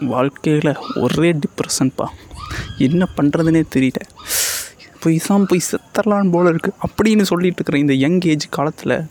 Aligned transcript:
வாழ்க்கையில் 0.00 0.76
ஒரே 0.94 1.32
டிப்ரெஷன்ப்பா 1.32 2.06
என்ன 2.78 3.06
பண்ணுறதுனே 3.16 3.62
தெரியல. 3.74 4.00
பேசாமல் 5.02 5.46
போய் 5.46 5.60
செத்தரலான்னு 5.70 6.30
போல் 6.30 6.56
இருக்குது 6.56 6.72
அப்படின்னு 6.86 7.22
சொல்லிட்டு 7.22 7.54
இருக்கிற 7.54 7.78
இந்த 7.78 7.94
யங் 7.94 8.20
ஏஜ் 8.24 8.46
காலத்தில் 8.50 9.06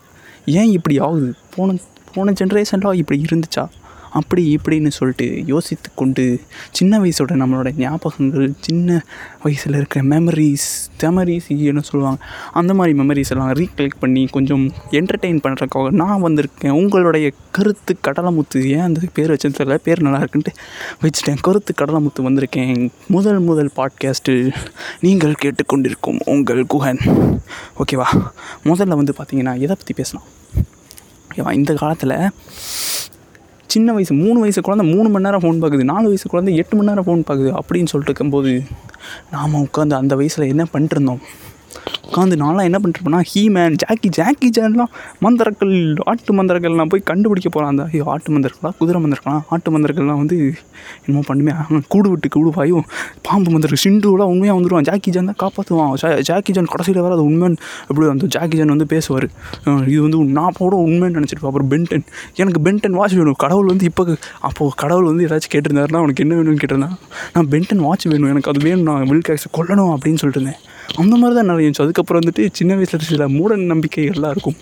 ஏன் 0.46 0.72
இப்படி 0.72 1.00
ஆகுது? 1.00 1.34
போன 1.56 1.76
போன 2.14 2.32
ஜென்ரேஷனில் 2.32 2.94
இப்படி 2.94 3.26
இருந்துச்சா? 3.32 3.68
அப்படி 4.12 4.58
இப்படின்னு 4.58 4.88
சொல்லிட்டு 4.88 5.46
யோசித்து 5.46 5.90
கொண்டு 5.96 6.42
சின்ன 6.72 7.00
வயசோட 7.00 7.34
நம்மளோட 7.42 7.70
ஞாபகங்கள் 7.78 8.54
சின்ன 8.60 9.06
வயசில் 9.44 9.74
இருக்கிற 9.74 10.06
மெமரிஸ் 10.06 10.68
மெமரிஸ் 11.02 11.48
என்ன 11.48 11.80
சொல்லுவாங்க 11.80 12.26
அந்த 12.52 12.74
மாதிரி 12.74 13.00
மெமரிஸ் 13.00 13.30
எல்லாம் 13.30 13.54
ரீகலெக்ட் 13.54 14.00
பண்ணி 14.00 14.26
கொஞ்சம் 14.26 14.74
என்டர்டெயின் 14.92 15.42
பண்ணுறதுக்காக 15.44 15.90
நான் 15.90 16.24
வந்திருக்கேன். 16.24 16.70
உங்களுடைய 16.70 17.32
கருத்து 17.52 17.98
கடலமுத்து 18.08 18.66
ஏன் 18.66 18.80
அந்த 18.80 19.02
பேர் 19.14 19.32
வச்சது 19.32 19.58
தெரியல 19.60 19.76
பேர் 19.76 20.02
நல்லா 20.02 20.20
இருக்குன்ட்டு 20.20 20.54
வச்சுட்டேன். 21.02 21.42
கருத்து 21.42 21.74
கடலமுத்து 21.82 22.22
வந்திருக்கேன். 22.22 22.90
முதல் 23.08 23.40
முதல் 23.40 23.72
பாட்காஸ்ட்டு 23.76 24.54
நீங்கள் 25.00 25.36
கேட்டுக்கொண்டிருக்கும் 25.42 26.20
உங்கள் 26.26 26.66
குஹன் 26.74 27.02
ஓகேவா 27.82 28.08
முதல்ல 28.64 28.96
வந்து 29.02 29.14
பார்த்தீங்கன்னா 29.18 29.54
எதை 29.56 29.76
பற்றி 29.76 29.94
பேசலாம்? 29.94 30.26
ஓகேவா 31.30 31.52
இந்த 31.52 31.74
காலத்தில் 31.74 32.16
சின்ன 33.68 33.94
வயசு 33.94 34.14
மூணு 34.14 34.40
வயசு 34.40 34.62
குழந்தை 34.62 34.94
மூணு 34.94 35.10
மணி 35.10 35.26
நேரம் 35.26 35.42
ஃபோன் 35.42 35.62
பார்க்குது 35.62 35.84
நாலு 35.84 36.06
வயசு 36.06 36.30
குழந்தை 36.30 36.56
எட்டு 36.56 36.76
மணி 36.76 36.88
நேரம் 36.88 37.06
ஃபோன் 37.06 37.24
பார்க்குது 37.28 37.52
அப்படின்னு 37.60 37.92
சொல்லிட்டு 37.92 38.12
இருக்கும்போது 38.12 38.52
நாம் 39.32 39.66
உட்காந்து 39.66 39.94
அந்த 39.94 40.16
வயசில் 40.16 40.48
என்ன 40.48 40.66
பண்ணிட்டு 40.66 40.96
இருந்தோம்? 40.96 41.22
உட்காந்து 42.08 42.36
நான்லாம் 42.36 42.64
என்ன 42.64 42.80
பண்ணிருப்பேன்னா 42.80 43.22
ஹீமேன் 43.34 43.72
ஜாக்கி 43.72 44.10
ஜாக்கி 44.10 44.50
ஜான்லாம் 44.50 44.92
மந்திரக்கல் 45.22 45.96
ஆட்டு 46.00 46.34
மந்திரங்கள் 46.34 46.74
நான் 46.74 46.88
போய் 46.88 47.02
கண்டுபிடிக்க 47.02 47.50
போகிறேன் 47.50 47.78
அந்த 47.78 47.90
ஐயோ 47.94 48.04
ஆட்டு 48.06 48.32
மந்திரக்கலா 48.32 48.72
குதிரை 48.78 49.04
மந்திரக்கலாம் 49.04 49.42
ஆட்டு 49.50 49.80
மந்திரங்கள்லாம் 49.80 50.18
வந்து 50.18 50.54
என்னமோ 51.06 51.26
பண்ணுமே. 51.28 51.82
கூடு 51.88 52.10
விட்டு 52.10 52.30
கூடு 52.30 52.50
பாயும். 52.50 52.86
பாம்பு 53.22 53.52
மந்திரக்கு 53.52 53.90
சிண்டுலாம் 53.90 54.32
உண்மையாக 54.34 54.60
வந்துடுவான் 54.60 54.82
ஜாக்கி 54.82 55.12
ஜான் 55.12 55.34
தான் 55.34 55.50
காப்பாற்றுவான் 55.50 55.94
ஜா- 56.02 56.20
ஜாக்கி 56.20 56.52
ஜான் 56.52 56.66
கடைசியில் 56.66 57.02
வர 57.02 57.14
அது 57.14 57.30
உண்மைன்னு 57.30 57.58
எப்படி 57.88 58.08
அந்த 58.08 58.26
ஜாக்கி 58.26 58.58
ஜான் 58.58 58.68
வந்து 58.68 58.86
பேசுவார். 58.86 59.28
இது 59.88 60.02
வந்து 60.02 60.18
நான் 60.18 60.54
போட 60.58 60.76
உண்மைன்னு 60.78 61.18
நினச்சிருப்பேன் 61.20 61.46
அப்புறம் 61.46 61.72
பென்டன் 61.72 62.06
எனக்கு 62.36 62.62
பென்டன் 62.62 62.92
வாட்ச் 62.92 63.14
வேணும். 63.14 63.34
கடவுள் 63.38 63.66
வந்து 63.66 63.86
இப்போ 63.86 64.16
அப்போது 64.42 64.72
கடவுள் 64.76 65.04
வந்து 65.04 65.26
ஏதாச்சும் 65.26 65.54
கேட்டிருந்தாருன்னா 65.54 65.98
உனக்கு 65.98 66.28
என்ன 66.28 66.42
வேணும்னு 66.42 66.58
கேட்டிருந்தேன் 66.64 66.98
நான் 67.34 67.48
பென்டன் 67.52 67.84
வாட்ச் 67.88 68.06
வேணும். 68.06 68.30
எனக்கு 68.30 68.50
அது 68.50 68.64
வேணும். 68.64 68.84
நான் 68.84 69.10
மில்க் 69.10 69.32
ஆக்ஸ் 69.32 69.48
கொல்லணும் 69.58 69.94
அப்படின்னு 69.94 70.20
சொல்லிட்டு 70.22 70.42
இருந்தேன். 70.42 70.60
அந்த 70.96 71.16
மாதிரி 71.16 71.36
தான் 71.36 71.46
நிறைய 71.46 71.68
இருந்துச்சு. 71.68 71.86
அதுக்கப்புறம் 71.86 72.22
வந்துட்டு 72.22 72.50
சின்ன 72.52 72.76
வயசில் 72.76 73.00
சில 73.00 73.28
மூட 73.28 73.56
நம்பிக்கைகள்லாம் 73.56 74.30
இருக்கும். 74.30 74.58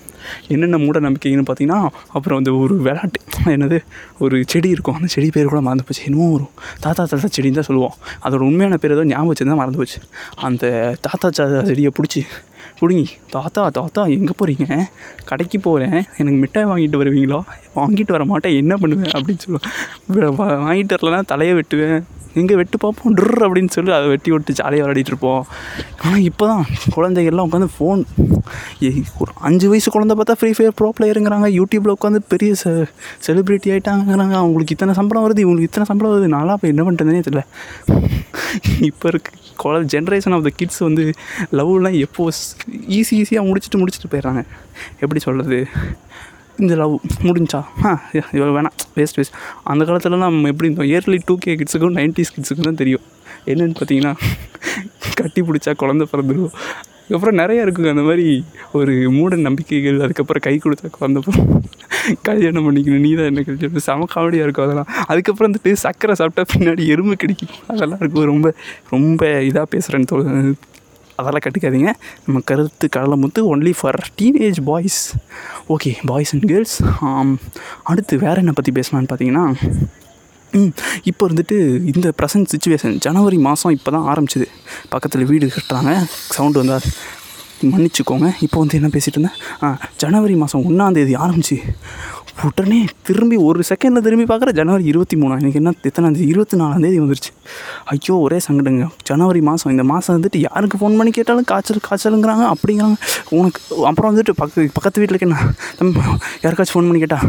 என்னென்ன 0.48 0.78
மூட 0.78 1.00
நம்பிக்கைன்னு 1.00 1.46
பார்த்தீங்கன்னா 1.50 1.80
அப்புறம் 2.08 2.38
வந்து 2.40 2.60
ஒரு 2.60 2.76
விளையாட்டு. 2.78 3.20
என்னது? 3.46 3.80
ஒரு 4.20 4.44
செடி 4.48 4.70
இருக்கும். 4.70 4.96
அந்த 4.96 5.08
செடி 5.08 5.30
பேர் 5.30 5.46
கூட 5.46 5.62
மறந்து 5.62 5.84
போச்சு. 5.84 6.04
என்னமோ 6.06 6.32
வரும். 6.32 6.54
தாத்தா 6.80 7.06
தாத்தா 7.06 7.30
செடின்னு 7.38 7.60
தான் 7.60 7.70
சொல்லுவோம். 7.70 7.96
அதோட 8.24 8.42
உண்மையான 8.50 8.78
பேர் 8.78 8.92
ஏதோ 8.92 9.06
ஞாபகம் 9.06 9.32
வச்சுருந்தா 9.32 9.60
மறந்து 9.62 9.78
போச்சு. 9.78 10.00
அந்த 10.36 10.66
தாத்தா 11.02 11.30
தாத்தா 11.30 11.64
செடியை 11.64 11.92
பிடிச்சி 12.00 12.24
பிடுங்கி 12.80 13.08
தாத்தா 13.30 13.70
தாத்தா 13.70 14.06
எங்கே 14.06 14.34
போகிறீங்க 14.40 14.86
கடைக்கு 15.26 15.60
போகிறேன் 15.60 16.04
எனக்கு 16.18 16.38
மிட்டாய் 16.38 16.66
வாங்கிட்டு 16.66 17.02
வருவீங்களா? 17.02 17.40
வாங்கிட்டு 17.76 18.12
வர 18.12 18.26
மாட்டேன். 18.26 18.56
என்ன 18.56 18.78
பண்ணுவேன்? 18.78 19.14
அப்படின்னு 19.18 19.44
சொல்லுவேன் 19.46 20.36
வாங்கிட்டு 20.68 20.96
வரலன்னா 20.96 21.22
தலையை 21.26 21.56
வெட்டுவேன். 21.56 22.04
எங்கே 22.42 22.56
வெட்டு 22.60 22.78
பார்ப்போம் 22.84 23.14
டுர் 23.20 23.44
அப்படின்னு 23.46 23.72
சொல்லி 23.76 23.92
அதை 23.98 24.08
வெட்டி 24.14 24.30
விட்டு 24.34 24.52
ஜாலியாக 24.60 24.84
விளையாடிட்டு 24.86 25.12
இருப்போம். 25.14 25.44
ஆனால் 26.06 26.24
இப்போ 26.30 26.46
தான் 26.52 26.64
குழந்தைகள்லாம் 26.96 27.48
உட்காந்து 27.50 27.70
ஃபோன் 27.76 28.02
ஒரு 29.24 29.32
அஞ்சு 29.50 29.68
வயசு 29.72 29.94
குழந்தை 29.96 30.16
பார்த்தா 30.20 30.38
ஃப்ரீ 30.40 30.52
ஃபயர் 30.58 30.76
ப்ரோ 30.80 30.90
பிளேயருங்கிறாங்க 30.98 31.50
யூடியூப்பில் 31.60 31.96
உட்காந்து 31.98 32.22
பெரிய 32.34 32.52
செ 32.64 32.72
செலிப்ரிட்டி 33.28 33.72
ஆகிட்டாங்கிறாங்க 33.76 34.36
அவங்களுக்கு 34.42 34.76
இத்தனை 34.78 34.96
சம்பளம் 35.00 35.26
வருது 35.28 35.44
இவங்களுக்கு 35.46 35.70
இத்தனை 35.72 35.88
சம்பளம் 35.92 36.14
வருது. 36.14 36.30
நான்லாம் 36.36 36.58
இப்போ 36.60 36.70
என்ன 36.74 36.84
பண்ணுறதுனே 36.90 37.24
தெரியல. 37.28 37.44
இப்போ 38.90 39.06
இருக்க 39.14 39.30
குழ 39.64 39.76
ஜென்ரேஷன் 39.94 40.34
ஆஃப் 40.36 40.46
த 40.48 40.52
கிட்ஸ் 40.60 40.82
வந்து 40.88 41.04
லவ்லாம் 41.60 41.98
எப்போ 42.06 42.24
ஈஸி 42.98 43.14
ஈஸியாக 43.22 43.44
முடிச்சுட்டு 43.50 43.80
முடிச்சுட்டு 43.82 44.12
போயிடுறாங்க. 44.14 44.42
எப்படி 45.04 45.22
சொல்கிறது 45.28 45.60
இந்த 46.64 46.74
லவ் 46.82 46.94
முடிஞ்சா? 47.28 47.60
ஆ 47.88 47.90
இவ்வளோ 48.18 48.52
வேணாம். 48.58 48.76
வேஸ்ட் 48.98 49.18
வேஸ்ட் 49.20 49.36
அந்த 49.72 49.82
காலத்துலலாம் 49.88 50.34
நம்ம 50.36 50.50
எப்படி 50.54 50.68
இருந்தோம்? 50.70 50.90
இயர்லி 50.92 51.20
டூ 51.30 51.36
கே 51.46 51.54
கிட்ஸுக்கும் 51.62 51.96
நைன்டிஸ் 52.00 52.34
கிட்ஸுக்கும் 52.36 52.70
தான் 52.70 52.82
தெரியும். 52.82 53.06
என்னென்னு 53.52 53.76
பார்த்தீங்கன்னா 53.80 54.14
கட்டி 55.20 55.42
பிடிச்சா 55.48 55.72
குழந்த 55.82 56.06
பிறந்துடும் 56.12 56.54
அதுக்கப்புறம் 57.00 57.38
நிறைய 57.40 57.66
இருக்குங்க. 57.66 57.90
அந்த 57.96 58.04
மாதிரி 58.08 58.28
ஒரு 58.78 58.94
மூட 59.16 59.36
நம்பிக்கைகள் 59.48 59.98
அதுக்கப்புறம் 60.06 60.44
கை 60.46 60.54
கொடுத்தா 60.64 60.88
குழந்த 60.96 61.20
கல்யாணம் 62.28 62.66
பண்ணிக்கணும். 62.68 63.04
நீ 63.06 63.12
தான் 63.20 63.30
என்ன 63.32 63.44
கல்யாணம் 63.50 63.86
செம 63.88 64.08
காமெடியாக 64.16 64.48
இருக்கும் 64.48 64.66
அதெல்லாம். 64.68 64.90
அதுக்கப்புறம் 65.12 65.50
வந்துட்டு 65.50 65.74
சக்கரை 65.84 66.16
சாப்பிட்டா 66.22 66.46
பின்னாடி 66.54 66.86
எறும்பு 66.94 67.16
கிடைக்கும். 67.24 67.54
அதெல்லாம் 67.74 68.02
இருக்கும். 68.04 68.28
ரொம்ப 68.32 68.54
ரொம்ப 68.96 69.30
இதாக 69.50 69.68
பேசுகிறேன்னு 69.76 70.10
தோ 70.12 70.18
அதெல்லாம் 71.20 71.44
கட்டுக்காதீங்க. 71.44 71.92
நம்ம 72.26 72.42
கருத்து 72.46 72.86
கடலை 72.90 73.18
முத்து 73.18 73.42
only 73.50 73.74
for 73.78 74.00
teenage 74.20 74.60
boys 74.66 75.00
okay 75.70 75.92
boys 76.06 76.34
and 76.34 76.48
girls 76.48 76.76
அடுத்து 77.86 78.16
வேறு 78.24 78.42
என்ன 78.44 78.54
பற்றி 78.54 78.74
பேசலான்னு 78.74 79.10
பார்த்தீங்கன்னா 79.12 79.46
ம், 80.54 80.72
இப்போ 81.06 81.24
இருந்துட்டு 81.28 81.56
இந்த 81.92 82.08
ப்ரெசன்ட் 82.20 82.52
சுச்சுவேஷன் 82.52 82.94
ஜனவரி 83.00 83.38
மாதம் 83.46 83.74
இப்போ 83.74 83.90
தான் 83.92 84.08
ஆரம்பிச்சிது. 84.12 84.46
பக்கத்தில் 84.90 85.26
வீடு 85.26 85.48
கட்டுறாங்க 85.50 85.92
சவுண்டு 86.36 86.62
வந்தால் 86.62 86.86
மன்னிச்சுக்கோங்க. 87.66 88.28
இப்போ 88.42 88.58
வந்து 88.62 88.78
என்ன 88.80 88.90
பேசிகிட்டு 88.90 89.18
இருந்தேன்? 89.18 89.36
ஆ 89.64 89.68
ஜனவரி 89.98 90.36
மாதம் 90.36 90.64
ஒன்றாந்தேதி 90.68 91.14
ஆரம்பிச்சு. 91.18 91.58
உடனே 92.44 92.80
திரும்பி 93.08 93.36
ஒரு 93.48 93.60
செகண்டில் 93.68 94.04
திரும்பி 94.06 94.26
பார்க்குற 94.30 94.50
ஜனவரி 94.58 94.84
இருபத்தி 94.92 95.16
மூணா. 95.20 95.36
எனக்கு 95.42 95.60
என்ன 95.62 95.72
எத்தனாந்தேதி 95.90 96.26
இருபத்தி 96.34 96.56
நாலாந்தேதி 96.62 96.98
வந்துருச்சு. 97.04 97.32
ஐயோ 97.94 98.16
ஒரே 98.26 98.38
சங்கடங்க. 98.48 98.86
ஜனவரி 99.10 99.42
மாதம் 99.50 99.72
இந்த 99.74 99.84
மாதம் 99.92 100.16
வந்துட்டு 100.18 100.40
யாருக்கு 100.46 100.80
ஃபோன் 100.82 100.98
பண்ணி 101.00 101.12
கேட்டாலும் 101.18 101.48
காய்ச்சல் 101.52 101.82
காய்ச்சலுங்கிறாங்க 101.88 102.44
அப்படிங்கிறாங்க. 102.54 102.98
உனக்கு 103.38 103.60
அப்புறம் 103.90 104.10
வந்துட்டு 104.12 104.34
பக்கத்து 104.42 104.68
பக்கத்து 104.78 105.02
வீட்டில் 105.04 105.26
என்ன 105.28 105.38
தம்பி 105.80 106.02
யாருக்காச்சும் 106.44 106.76
ஃபோன் 106.78 106.90
பண்ணி 106.90 107.02
கேட்டா? 107.06 107.20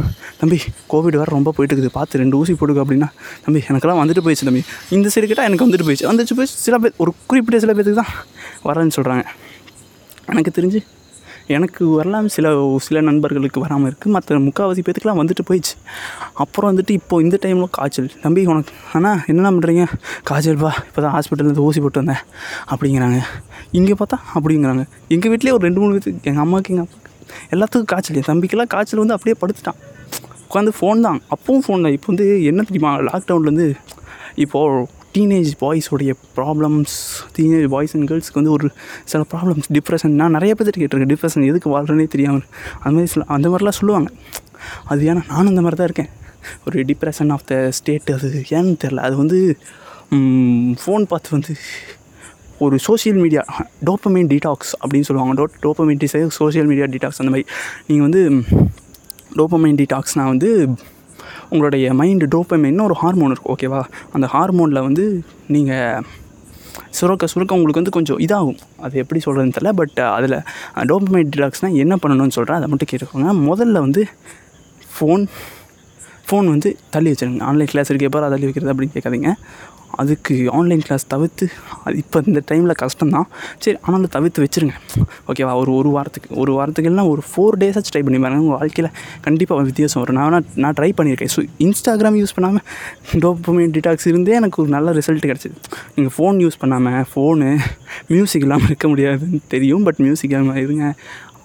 தம்பி 0.41 0.59
கோவிட் 0.95 1.19
வேறு 1.21 1.31
ரொம்ப 1.37 1.53
போயிட்டு 1.59 1.77
இருக்குது 1.77 1.93
பார்த்து 1.99 2.23
ரெண்டு 2.23 2.37
ஊசி 2.41 2.55
போடுங்க 2.63 2.83
அப்படின்னா. 2.85 3.11
தம்பி 3.47 3.63
எனக்கெல்லாம் 3.71 4.03
வந்துட்டு 4.03 4.25
போயிடுச்சு 4.27 4.49
தம்பி. 4.51 4.65
இந்த 4.99 5.09
சைடு 5.15 5.29
கேட்டால் 5.31 5.49
எனக்கு 5.51 5.67
வந்துட்டு 5.69 5.89
போயிடுச்சு. 5.89 6.09
வந்துச்சு 6.13 6.37
போய் 6.41 6.53
சில 6.67 6.79
பேர் 6.85 6.99
ஒரு 7.05 7.13
குறிப்பிட்ட 7.31 7.61
சில 7.67 7.75
பேருக்கு 7.79 8.03
தான் 8.03 8.13
வரேன்னு 8.69 8.97
சொல்கிறாங்க 8.99 9.25
எனக்கு 10.35 10.53
தெரிஞ்சு 10.61 10.83
எனக்கு 11.55 11.83
வரலாம் 11.97 12.29
சில 12.35 12.47
சில 12.87 13.01
நண்பர்களுக்கு 13.09 13.59
வராமல் 13.65 13.89
இருக்குது 13.91 14.13
மற்ற 14.15 14.39
முக்கால்வாசி 14.47 14.83
பேத்துக்கெலாம் 14.87 15.21
வந்துட்டு 15.21 15.45
போயிடுச்சு. 15.49 15.75
அப்புறம் 16.43 16.69
வந்துட்டு 16.71 16.93
இப்போ 17.01 17.21
இந்த 17.25 17.37
டைமில் 17.43 17.71
காய்ச்சல். 17.77 18.09
தம்பி 18.25 18.47
உனக்கு 18.53 18.73
ஆனால் 18.97 19.21
என்னென்ன 19.31 19.53
பண்ணுறீங்க 19.57 19.85
காய்ச்சல்ப்பா 20.31 20.73
இப்போ 20.89 21.01
தான் 21.05 21.15
ஹாஸ்பிட்டலில் 21.17 21.61
ஊசி 21.67 21.83
போட்டு 21.85 22.03
வந்தேன். 22.03 22.23
அப்படிங்கிறாங்க. 22.73 23.21
இங்கே 23.81 23.97
பார்த்தா 24.01 24.19
அப்படிங்கிறாங்க. 24.35 24.85
எங்கள் 25.17 25.33
வீட்லேயே 25.35 25.55
ஒரு 25.59 25.65
ரெண்டு 25.69 25.83
மூணு 25.83 25.95
பேத்துக்கு 25.95 26.31
எங்கள் 26.33 26.45
அம்மாவுக்கு 26.47 26.73
எங்கள் 26.75 26.87
அப்பாவுக்கு 26.87 27.13
எல்லாத்துக்கும் 27.55 27.91
காய்ச்சல். 27.93 28.19
என் 28.23 28.29
தம்பிக்கெல்லாம் 28.33 28.73
காய்ச்சல் 28.75 29.03
வந்து 29.05 29.17
அப்படியே 29.17 29.37
படுத்துட்டான். 29.43 29.81
உட்காந்து 30.49 30.73
ஃபோன் 30.79 31.07
தான். 31.07 31.19
அப்பவும் 31.35 31.65
ஃபோன் 31.67 31.85
தான். 31.87 31.95
இப்போ 31.99 32.09
வந்து 32.13 32.27
என்ன 32.51 32.63
தெரியுமா? 32.71 32.93
லாக்டவுன்லேருந்து 33.11 33.69
இப்போது 34.45 34.87
டீனேஜ் 35.17 35.51
பாய்ஸோடைய 35.61 36.13
ப்ராப்ளம்ஸ் 36.37 36.95
டீனேஜ் 37.37 37.69
பாய்ஸ் 37.75 37.95
அண்ட் 37.97 38.09
கேர்ள்ஸ்க்கு 38.11 38.39
வந்து 38.41 38.53
ஒரு 38.57 38.69
சில 39.13 39.21
ப்ராப்ளம்ஸ் 39.33 39.69
டிப்ரெஷன் 39.77 40.17
நான் 40.21 40.37
நிறைய 40.37 40.55
பேர் 40.55 40.71
கேட்டிருக்கேன் 40.81 41.13
டிப்ரெஷன் 41.13 41.47
எதுக்கு 41.51 41.71
வாழ்கிறேனே 41.75 42.07
தெரியாமல் 42.15 42.45
அந்த 42.83 42.95
மாதிரி 42.97 43.13
சில 43.15 43.25
அந்த 43.37 43.49
மாதிரிலாம் 43.49 43.79
சொல்லுவாங்க. 43.81 44.09
அது 44.91 45.01
ஏன்னா 45.11 45.23
நானும் 45.33 45.53
அந்த 45.53 45.63
மாதிரி 45.67 45.79
தான் 45.81 45.89
இருக்கேன். 45.91 46.11
ஒரு 46.67 46.85
டிப்ரெஷன் 46.91 47.31
ஆஃப் 47.37 47.47
த 47.51 47.55
ஸ்டேட் 47.79 48.11
அது 48.17 48.29
ஏன்னு 48.57 48.75
தெரில 48.85 49.05
அது 49.09 49.17
வந்து 49.23 49.39
ஃபோன் 50.83 51.05
பார்த்து 51.13 51.35
வந்து 51.37 51.55
ஒரு 52.65 52.77
சோஷியல் 52.89 53.19
மீடியா 53.23 53.43
டோப்பமைன் 53.89 54.29
டீடாக்ஸ் 54.33 54.71
அப்படின்னு 54.83 55.07
சொல்லுவாங்க. 55.09 55.35
டோ 55.41 55.45
டோப்பமைன் 55.65 56.01
டிசை 56.03 56.21
சோஷியல் 56.41 56.69
மீடியா 56.71 56.87
டீடாக்ஸ் 56.93 57.21
அந்த 57.23 57.33
மாதிரி. 57.33 57.47
நீங்கள் 57.89 58.07
வந்து 58.09 58.23
டோப்பமைன் 59.39 59.79
டீடாக்ஸ்னால் 59.81 60.31
வந்து 60.35 60.51
உங்களுடைய 61.51 61.95
மைண்டு 61.95 62.27
டோப்பமைன்னு 62.35 62.87
ஒரு 62.89 62.97
ஹார்மோன் 63.03 63.35
இருக்கும் 63.35 63.55
ஓகேவா 63.55 63.83
அந்த 64.13 64.27
ஹார்மோனில் 64.33 64.87
வந்து 64.89 65.05
நீங்கள் 65.47 66.07
சுரக்க 66.99 67.27
சுரக்க 67.33 67.57
உங்களுக்கு 67.59 67.81
வந்து 67.83 67.97
கொஞ்சம் 67.97 68.19
இதாகும். 68.27 68.59
அது 68.85 68.95
எப்படி 69.03 69.21
சொல்கிறதுன்னு 69.25 69.57
தெரில 69.59 69.73
பட் 69.81 69.99
அதில் 70.17 70.37
டோப்பமைன் 70.91 71.31
டிடாக்ஸ்னால் 71.35 71.81
என்ன 71.85 71.95
பண்ணணும்னு 72.03 72.37
சொல்கிறேன் 72.37 72.59
அதை 72.59 72.69
மட்டும் 72.73 72.91
கேட்டுக்கோங்க. 72.93 73.31
முதல்ல 73.51 73.79
வந்து 73.87 74.03
ஃபோன் 74.95 75.25
ஃபோன் 76.29 76.47
வந்து 76.55 76.71
தள்ளி 76.97 77.09
வச்சிருங்க. 77.13 77.43
ஆன்லைன் 77.51 77.73
கிளாஸ் 77.73 77.91
இருக்கே 77.93 78.13
பாரு 78.17 78.35
தள்ளி 78.35 78.47
வைக்கிறது 78.49 78.73
அப்படின்னு 78.75 78.97
கேட்காதீங்க. 78.99 79.31
அதுக்கு 80.03 80.35
ஆன்லைன் 80.57 80.83
கிளாஸ் 80.87 81.05
தவிர்த்து 81.13 81.45
அது 81.85 81.97
இப்போ 82.01 82.19
இந்த 82.31 82.41
டைமில் 82.49 82.75
கஷ்டம்தான். 82.83 83.29
சரி 83.65 83.77
ஆனாலும் 83.85 84.13
தவிர்த்து 84.17 84.43
வச்சுருங்க. 84.45 84.75
ஓகேவா 85.31 85.53
ஒரு 85.61 85.71
ஒரு 85.81 85.91
வாரத்துக்கு 85.95 86.29
ஒரு 86.43 86.53
வாரத்துக்கு 86.57 86.89
இல்லைனா 86.91 87.05
ஒரு 87.13 87.23
ஃபோர் 87.29 87.57
டேஸாச்சும் 87.63 87.95
ட்ரை 87.95 88.03
பண்ணி 88.07 88.19
பாருங்க. 88.25 88.43
உங்கள் 88.45 88.59
வாழ்க்கையில் 88.61 88.91
கண்டிப்பாக 89.27 89.65
வித்தியாசம் 89.69 90.01
வரும். 90.03 90.19
நான் 90.21 90.49
நான் 90.65 90.77
ட்ரை 90.81 90.91
பண்ணியிருக்கேன். 90.99 91.33
ஸோ 91.37 91.43
இன்ஸ்டாகிராம் 91.67 92.19
யூஸ் 92.23 92.35
பண்ணாமல் 92.39 92.65
டோப்பமைன் 93.25 93.73
டிடாக்ஸ் 93.77 94.09
இருந்தே 94.13 94.35
எனக்கு 94.41 94.61
ஒரு 94.65 94.73
நல்ல 94.77 94.93
ரிசல்ட் 94.99 95.29
கிடச்சிது. 95.31 95.57
நீங்கள் 95.97 96.15
ஃபோன் 96.17 96.43
யூஸ் 96.45 96.61
பண்ணாமல் 96.65 97.07
ஃபோனு 97.13 97.49
மியூசிக் 98.13 98.47
இல்லாமல் 98.49 98.71
இருக்க 98.73 98.89
முடியாதுன்னு 98.95 99.41
தெரியும். 99.55 99.87
பட் 99.89 100.03
மியூசிக் 100.07 100.35
இல்லாமல் 100.35 100.61
இருங்க. 100.67 100.87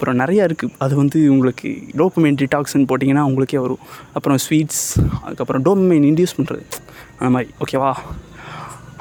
அப்புறம் 0.02 0.22
நிறையா 0.22 0.44
இருக்குது 0.50 0.76
அது 0.84 0.94
வந்து 1.00 1.20
உங்களுக்கு 1.32 1.70
டோப்பமைன் 2.00 2.38
டிடாக்ஸ்னு 2.42 2.88
போட்டிங்கன்னா 2.92 3.24
உங்களுக்கே 3.30 3.60
வரும். 3.64 3.82
அப்புறம் 4.18 4.38
ஸ்வீட்ஸ் 4.46 4.86
அதுக்கப்புறம் 5.26 5.64
டோப்பமைன் 5.68 6.06
இன்டியூஸ் 6.08 6.34
பண்ணுறது 6.38 6.64
அந்த 7.18 7.30
மாதிரி. 7.34 7.50
ஓகேவா 7.64 7.92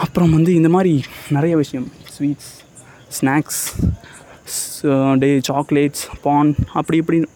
அப்புறம் 0.05 0.33
வந்து 0.37 0.51
இந்த 0.59 0.71
மாதிரி 0.75 0.93
நிறைய 1.37 1.55
விஷயம். 1.61 1.87
ஸ்வீட்ஸ் 2.17 2.51
ஸ்நாக்ஸ் 3.19 3.63
டே 5.23 5.31
சாக்லேட்ஸ் 5.49 6.05
பான் 6.27 6.53
அப்படி 6.81 7.01
இப்படின்னு 7.03 7.31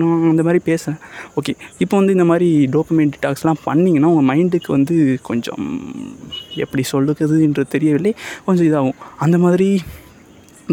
நான் 0.00 0.28
அந்த 0.32 0.42
மாதிரி 0.48 0.60
பேசுகிறேன் 0.68 1.00
ஓகே 1.38 1.54
இப்போ 1.84 1.94
வந்து 2.00 2.16
இந்த 2.16 2.28
மாதிரி 2.32 2.50
டோப்பமைன் 2.76 3.14
டிடாக்ஸ்லாம் 3.16 3.64
பண்ணிங்கன்னா 3.70 4.12
உங்கள் 4.12 4.28
மைண்டுக்கு 4.30 4.70
வந்து 4.76 4.96
கொஞ்சம் 5.30 5.64
எப்படி 6.64 6.84
சொல்லுறதுன்றது 6.92 7.74
தெரியவில்லை. 7.76 8.14
கொஞ்சம் 8.44 8.68
இதாகும். 8.70 9.00
அந்த 9.26 9.38
மாதிரி 9.46 9.70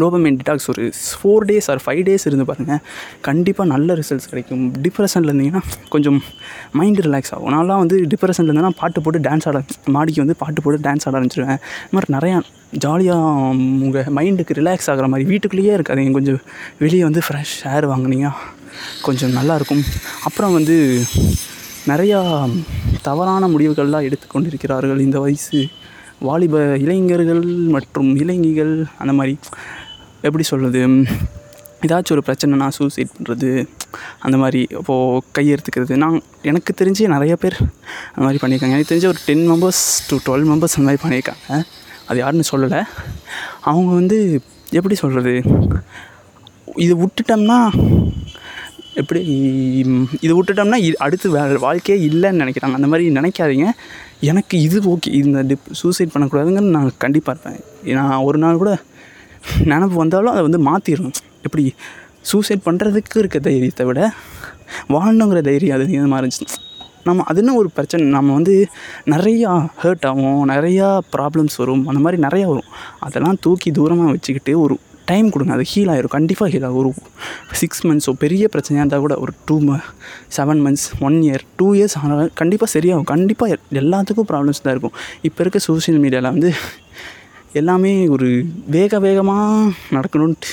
டோபமைன் 0.02 0.36
டிடாக்ஸ் 0.40 0.68
ஒரு 0.72 0.82
four 1.20 1.44
days 1.50 1.68
or 1.72 1.80
five 1.84 2.02
days 2.08 2.26
இருந்து 2.28 2.46
பாருங்கள் 2.50 2.80
கண்டிப்பாக 3.28 3.68
நல்ல 3.74 3.96
ரிசல்ட்ஸ் 4.00 4.28
கிடைக்கும். 4.32 4.64
டிப்ரெஷனில் 4.86 5.30
இருந்தீங்கன்னா 5.32 5.62
கொஞ்சம் 5.94 6.18
மைண்டு 6.78 7.04
ரிலாக்ஸ் 7.08 7.32
ஆகும். 7.36 7.52
நான்லாம் 7.56 7.82
வந்து 7.84 7.98
டிப்ரெஷனில் 8.14 8.50
இருந்தேன்னா 8.50 8.72
பாட்டு 8.82 9.02
போட்டு 9.02 9.20
டான்ஸ் 9.28 9.48
ஆட 9.50 9.60
மாடிக்கு 9.96 10.22
வந்து 10.24 10.36
பாட்டு 10.42 10.62
போட்டு 10.62 10.84
டான்ஸ் 10.88 11.06
ஆட 11.08 11.14
ஆரம்பிச்சிடுவேன் 11.20 11.60
இந்த 11.86 11.94
மாதிரி 11.96 12.12
நிறையா 12.16 12.38
ஜாலியாக 12.84 13.54
உங்கள் 13.84 14.08
மைண்டுக்கு 14.18 14.58
ரிலாக்ஸ் 14.60 14.88
ஆகிற 14.92 15.08
மாதிரி 15.12 15.28
வீட்டுக்குள்ளேயே 15.32 15.74
இருக்காதிங்க. 15.76 16.12
கொஞ்சம் 16.18 16.40
வெளியே 16.82 17.02
வந்து 17.08 17.22
ஃப்ரெஷ் 17.26 17.56
ஏர் 17.74 17.88
வாங்குனீங்க 17.92 18.30
கொஞ்சம் 19.06 19.32
நல்லாயிருக்கும் 19.38 19.84
அப்புறம் 20.28 20.52
வந்து 20.58 20.76
நிறையா 21.90 22.18
தவறான 23.06 23.48
முடிவுகள்லாம் 23.48 24.06
எடுத்துக்கொண்டிருக்கிறார்கள் 24.08 25.00
இந்த 25.06 25.18
வயசு 25.24 25.60
வாலிப 26.26 26.54
இளைஞர்கள் 26.84 27.42
மற்றும் 27.74 28.08
இளைஞிகள் 28.22 28.72
அந்த 29.02 29.12
மாதிரி. 29.18 29.34
எப்படி 30.30 30.44
சொல்கிறது 30.50 30.80
ஏதாச்சும் 31.86 32.14
ஒரு 32.14 32.22
பிரச்சனைனா 32.26 32.68
சூசைட் 32.76 33.10
பண்ணுறது 33.16 33.50
அந்த 34.24 34.36
மாதிரி 34.42 34.60
அப்போது 34.78 35.22
கையெடுத்துக்கிறது 35.38 35.96
நான் 36.02 36.16
எனக்கு 36.42 36.70
தெரிஞ்சு 36.80 37.04
நிறைய 37.14 37.34
பேர் 37.36 37.56
அந்த 38.14 38.24
மாதிரி 38.24 38.40
பண்ணியிருக்காங்க. 38.42 38.74
எனக்கு 38.76 38.92
தெரிஞ்ச 38.92 39.06
ஒரு 39.12 39.20
ten 39.26 39.44
members 39.50 39.82
to 40.08 40.16
twelve 40.26 40.46
members 40.50 40.76
அந்த 40.78 40.86
மாதிரி 40.88 41.02
பண்ணியிருக்காங்க. 41.04 41.62
அது 42.08 42.18
யாருன்னு 42.22 42.50
சொல்லலை. 42.50 42.80
அவங்க 43.70 43.90
வந்து 44.00 44.18
எப்படி 44.78 44.94
சொல்கிறது 45.02 45.34
இதை 46.84 46.94
விட்டுட்டோம்னா 47.02 47.58
எப்படி 49.00 49.20
இதை 50.24 50.32
விட்டுட்டோம்னா 50.38 50.78
இ 50.86 50.88
அடுத்து 51.06 51.26
வேறு 51.30 51.58
வாழ்க்கையே 51.66 51.98
இல்லைன்னு 52.08 52.40
நினைக்கிறாங்க. 52.42 52.76
அந்த 52.78 52.90
மாதிரி 52.92 53.06
நினைக்காதீங்க. 53.18 53.68
எனக்கு 54.30 54.56
இது 54.66 54.78
ஓகே 54.92 55.10
இந்த 55.22 55.42
டிப் 55.50 55.72
சூசைட் 55.80 56.14
பண்ணக்கூடாதுங்கன்னு 56.14 56.74
நான் 56.76 56.98
கண்டிப்பாக 57.04 57.34
இருப்பேன். 57.34 57.60
நான் 57.98 58.24
ஒரு 58.28 58.38
நாள் 58.44 58.62
கூட 58.62 58.72
நினப்பு 59.72 59.96
வந்தாலும் 60.02 60.32
அதை 60.34 60.42
வந்து 60.48 60.60
மாற்றிடணும் 60.68 61.18
எப்படி 61.46 61.64
சூசைட் 62.30 62.66
பண்ணுறதுக்கு 62.68 63.20
இருக்க 63.22 63.38
தைரியத்தை 63.48 63.84
விட 63.90 64.00
வாழணுங்கிற 64.94 65.40
தைரியம் 65.48 65.76
அது 65.76 65.86
அதிகமாக 65.88 66.20
இருந்துச்சு. 66.22 66.58
நம்ம 67.06 67.24
அது 67.30 67.40
என்ன 67.42 67.52
ஒரு 67.60 67.68
பிரச்சனை 67.76 68.02
நம்ம 68.16 68.34
வந்து 68.38 68.54
நிறையா 69.12 69.50
ஹர்ட் 69.82 70.04
ஆகும் 70.08 70.42
நிறையா 70.52 70.88
ப்ராப்ளம்ஸ் 71.14 71.56
வரும் 71.62 71.84
அந்த 71.90 72.00
மாதிரி 72.04 72.18
நிறையா 72.26 72.46
வரும். 72.52 72.68
அதெல்லாம் 73.06 73.38
தூக்கி 73.44 73.70
தூரமாக 73.78 74.12
வச்சுக்கிட்டு 74.16 74.54
ஒரு 74.64 74.74
டைம் 75.10 75.28
கொடுங்க 75.34 75.52
அது 75.56 75.64
ஹீல் 75.70 75.90
ஆகிரும் 75.92 76.14
கண்டிப்பாக 76.16 76.48
ஹீல் 76.52 76.66
ஆகும். 76.68 76.98
ஒரு 77.48 77.58
சிக்ஸ் 77.60 77.82
மந்த்ஸோ 77.88 78.12
பெரிய 78.24 78.44
பிரச்சனையாக 78.54 78.82
இருந்தால் 78.82 79.04
கூட 79.04 79.14
ஒரு 79.24 79.32
டூ 79.48 79.56
ம 79.68 79.78
seven 80.36 80.60
months 80.64 80.86
one 81.08 81.16
year 81.28 81.44
two 81.60 81.68
years 81.78 81.96
ஆனால் 82.00 82.30
கண்டிப்பாக 82.40 82.70
சரியாகும். 82.74 83.08
கண்டிப்பாக 83.12 83.58
எல்லாத்துக்கும் 83.82 84.28
ப்ராப்ளம்ஸ் 84.32 84.62
தான் 84.66 84.74
இருக்கும். 84.76 84.96
இப்போ 85.28 85.42
இருக்க 85.44 85.60
சோஷியல் 85.68 86.00
மீடியாவில் 86.04 86.30
வந்து 86.34 86.50
எல்லாமே 87.52 88.08
ஒரு 88.08 88.44
வேக 88.66 88.98
வேகமாக 88.98 89.70
நடக்கணுன்ட்டு 89.96 90.50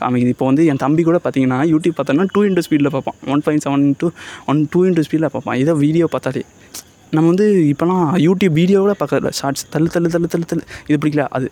காமிக்குது. 0.00 0.32
இப்போ 0.34 0.46
வந்து 0.46 0.64
என் 0.66 0.82
தம்பி 0.82 1.02
கூட 1.02 1.20
பார்த்தீங்கன்னா 1.24 1.58
யூடியூப் 1.72 1.96
பார்த்தோன்னா 1.98 2.26
டூ 2.32 2.42
இன்ட்டு 2.44 2.64
ஸ்பீடில் 2.66 2.90
பார்ப்பான். 2.96 3.16
One 3.26 3.42
point 3.46 3.64
seven 3.66 3.84
into 3.86 4.10
one 4.46 4.68
two 4.70 4.84
into 4.86 5.04
ஸ்பீடில் 5.06 5.32
பார்ப்பான். 5.34 5.58
இதை 5.62 5.74
வீடியோ 5.74 6.06
பார்த்தாலே. 6.06 6.42
நம்ம 7.10 7.28
வந்து 7.28 7.46
இப்போலாம் 7.72 8.06
யூடியூப் 8.24 8.54
வீடியோவோட 8.60 8.94
பார்க்கறதில்ல. 9.00 9.30
ஷார்ட்ஸ் 9.38 9.64
தள்ளு 9.74 9.88
தள்ளு 9.94 10.08
தள்ளு 10.14 10.28
தள்ளு 10.32 10.46
தள்ளு. 10.50 10.64
இது 10.88 10.96
பிடிக்கல. 11.02 11.24
அது 11.36 11.50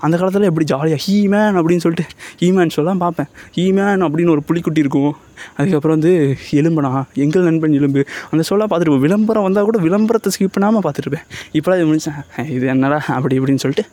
அந்த 0.00 0.16
காலத்தில் 0.16 0.42
எப்படி 0.42 0.66
ஜாலியாக 0.72 1.00
ஹீமேன் 1.04 1.56
அப்படின்னு 1.58 1.84
சொல்லிட்டு 1.84 2.06
ஹீமேன் 2.40 2.74
சொல்லலாம் 2.76 2.98
பார்ப்பேன். 3.04 3.28
ஹீமேன் 3.56 4.04
அப்படின்னு 4.06 4.30
ஒரு 4.30 4.42
புளிக்குட்டி 4.48 4.78
இருக்கும். 4.78 5.16
அதுக்கப்புறம் 5.56 5.96
வந்து 5.98 6.36
எலும்புனா 6.60 7.04
எங்கள் 7.14 7.42
நண்பன் 7.42 7.72
எலும்பு. 7.72 8.04
அந்த 8.30 8.44
சொல்ல 8.50 8.66
பார்த்துருப்பேன் 8.66 9.04
விளம்பரம் 9.06 9.42
வந்தால் 9.42 9.64
கூட 9.64 9.78
விளம்பரத்தை 9.78 10.32
ஸ்கிப் 10.36 10.54
பண்ணாமல் 10.56 10.84
பார்த்துருப்பேன் 10.86 11.26
இப்போலாம் 11.58 11.80
இது 11.80 11.88
முடிச்சேன். 11.92 12.48
இது 12.56 12.66
என்னடா? 12.66 13.00
அப்படி 13.18 13.40
இப்படின்னு 13.40 13.64
சொல்லிட்டு 13.64 13.86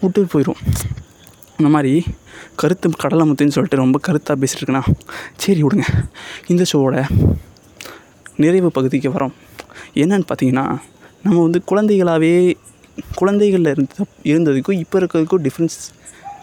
விட்டு 0.00 0.26
போயிடும் 0.32 0.60
இந்த 1.58 1.70
மாதிரி 1.74 2.04
கருத்து 2.54 2.90
கடலை 2.90 3.30
முத்துன்னு 3.30 3.56
சொல்லிட்டு 3.56 3.82
ரொம்ப 3.84 4.00
கருத்தாக 4.06 4.36
பேசிட்டு 4.42 4.80
சரி 5.36 5.62
விடுங்க. 5.62 5.86
இந்த 6.46 6.64
ஷோவோட 6.72 6.96
நிறைவு 8.36 8.70
பகுதிக்கு 8.70 9.10
வரோம். 9.10 9.34
என்னன்னு 9.94 10.26
பார்த்தீங்கன்னா 10.30 10.78
நம்ம 11.22 11.42
வந்து 11.42 11.62
குழந்தைகளாகவே 11.70 12.54
குழந்தைகளில் 13.14 13.74
இருந்த 13.74 13.94
இருந்ததுக்கும் 14.22 14.78
இப்போ 14.84 14.98
இருக்கிறதுக்கும் 15.00 15.46
டிஃப்ரென்ஸ் 15.46 15.78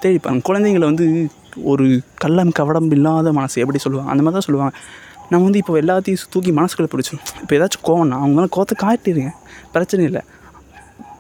தேடிப்பாங்க 0.02 0.42
குழந்தைங்களை 0.50 0.86
வந்து 0.92 1.30
ஒரு 1.63 2.02
கள்ளம் 2.16 2.52
கவடம் 2.52 2.92
இல்லாத 2.92 3.34
மனசு 3.34 3.62
எப்படி 3.62 3.80
சொல்லுவாங்க? 3.80 4.12
அந்த 4.12 4.24
மாதிரி 4.24 4.42
தான் 4.42 4.48
சொல்லுவாங்க. 4.48 4.78
நம்ம 5.30 5.44
வந்து 5.44 5.62
இப்போ 5.63 5.81
எல்லாத்தையும் 5.81 6.24
தூக்கி 6.30 6.52
மனசுக்குள்ளே 6.52 6.90
பிடிச்சிரும். 6.96 7.24
இப்போ 7.42 7.56
ஏதாச்சும் 7.56 7.84
கோவம்னா 7.84 8.18
அவங்க 8.22 8.36
மேலே 8.40 8.48
கோவத்தை 8.56 8.75
காட்டிடுங்க. 8.84 9.31
பிரச்சனை 9.72 10.06
இல்லை. 10.06 10.22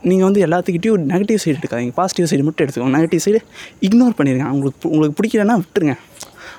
நீங்கள் 0.09 0.27
வந்து 0.27 0.41
எல்லாத்துக்கிட்டையும் 0.45 1.05
நெகட்டிவ் 1.11 1.41
சைடு 1.43 1.57
எடுக்காதீங்க. 1.59 1.93
பாசிட்டிவ் 1.99 2.27
சைடு 2.31 2.43
மட்டும் 2.47 2.63
எடுத்துக்கோங்க. 2.65 2.95
நெகட்டிவ் 2.97 3.23
சைடு 3.25 3.39
இக்னோர் 3.87 4.17
பண்ணிடுங்க 4.17 4.49
உங்களுக்கு 4.55 4.89
உங்களுக்கு 4.89 5.17
பிடிக்கலன்னா 5.19 5.55
விட்டுருங்க. 5.61 5.95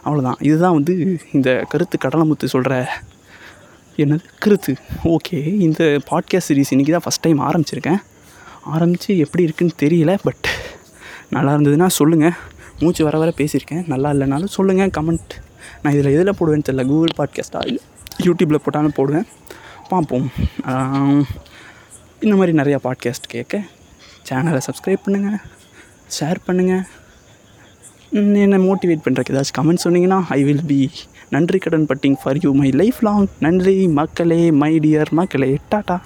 அவ்வளோதான் 0.04 0.40
இதுதான் 0.40 0.74
வந்து 0.78 0.94
இந்த 1.32 1.50
கருத்து 1.68 1.96
கடலமுத்து 2.04 2.46
சொல்கிற 2.54 2.74
என்னது? 4.02 4.24
கருத்து. 4.38 4.72
ஓகே 5.14 5.38
இந்த 5.66 5.82
பாட்காஸ்ட் 6.10 6.48
சீரிஸ் 6.48 6.72
இன்றைக்கி 6.74 6.92
தான் 6.96 7.06
ஃபஸ்ட் 7.06 7.24
டைம் 7.26 7.40
ஆரம்பிச்சிருக்கேன். 7.48 8.00
ஆரம்பித்து 8.74 9.18
எப்படி 9.24 9.42
இருக்குன்னு 9.48 9.74
தெரியல 9.82 10.12
பட் 10.22 10.46
நல்லா 11.30 11.52
இருந்ததுன்னா 11.54 11.86
சொல்லுங்கள் 12.00 12.36
மூச்சு 12.80 13.02
வர 13.04 13.18
வர 13.18 13.32
பேசியிருக்கேன். 13.36 13.84
நல்லா 13.92 14.08
இல்லைனாலும் 14.10 14.54
சொல்லுங்கள் 14.56 14.94
கமெண்ட் 14.98 15.34
நான் 15.82 15.94
இதில் 15.96 16.14
எதில் 16.16 16.36
போடுவேன்னு 16.38 16.66
தெரியல. 16.68 16.84
கூகுள் 16.86 17.16
பாட்காஸ்ட்டாக 17.20 17.68
இல்லை 17.70 17.82
யூடியூப்பில் 18.26 18.64
போட்டாலும் 18.64 18.96
போடுவேன். 18.96 19.26
பார்ப்போம். 19.88 20.28
இந்த 22.20 22.36
மாதிரி 22.36 22.52
நிறையா 22.56 22.78
பாட்காஸ்ட் 22.84 23.26
கேட்க 23.26 23.56
சேனலை 24.28 24.60
சப்ஸ்கிரைப் 24.66 25.04
பண்ணுங்கள் 25.04 25.40
ஷேர் 26.18 26.38
பண்ணுங்கள் 26.46 26.84
என்னை 28.42 28.58
மோட்டிவேட் 28.58 29.04
பண்ணுறக்கு 29.04 29.32
ஏதாச்சும் 29.34 29.58
கமெண்ட் 29.58 29.84
சொன்னீங்கன்னா 29.84 30.24
ஐ 30.28 30.44
வில் 30.44 30.64
பி 30.66 30.80
நன்றி 31.28 31.58
கடன் 31.58 31.86
putting 31.86 32.16
for 32.22 32.38
you 32.44 32.52
my 32.54 32.70
life 32.70 33.00
long 33.04 33.26
நன்றி 33.40 33.86
மக்களே 33.88 34.50
மை 34.50 34.78
டியர் 34.78 35.10
மக்களே. 35.10 35.58
டாட்டா 35.74 35.96